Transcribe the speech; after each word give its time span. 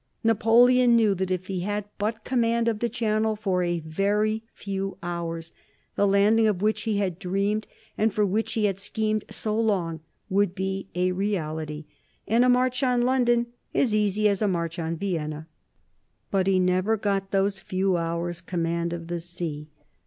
Napoleon 0.23 0.95
knew 0.95 1.13
that 1.13 1.29
if 1.29 1.45
he 1.45 1.59
had 1.59 1.85
but 1.99 2.23
command 2.23 2.67
of 2.67 2.79
the 2.79 2.89
Channel 2.89 3.35
for 3.35 3.61
a 3.61 3.81
very 3.81 4.41
few 4.51 4.97
hours 5.03 5.53
the 5.95 6.07
landing 6.07 6.47
of 6.47 6.59
which 6.63 6.81
he 6.89 6.97
had 6.97 7.19
dreamed, 7.19 7.67
and 7.99 8.11
for 8.11 8.25
which 8.25 8.53
he 8.53 8.65
had 8.65 8.79
schemed 8.79 9.23
so 9.29 9.55
long, 9.55 9.99
would 10.27 10.55
be 10.55 10.87
a 10.95 11.11
reality, 11.11 11.85
and 12.27 12.43
a 12.43 12.49
march 12.49 12.81
on 12.81 13.03
London 13.03 13.45
as 13.75 13.93
easy 13.93 14.27
as 14.27 14.41
a 14.41 14.47
march 14.47 14.79
on 14.79 14.97
Vienna. 14.97 15.45
But 16.31 16.47
he 16.47 16.57
never 16.59 16.97
got 16.97 17.29
those 17.29 17.59
few 17.59 17.95
hours' 17.95 18.41
command 18.41 18.93
of 18.93 19.05
the 19.05 19.19
sea. 19.19 19.69